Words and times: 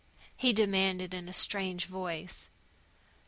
he 0.35 0.51
demanded 0.51 1.13
in 1.13 1.29
a 1.29 1.31
strange 1.31 1.85
voice. 1.85 2.49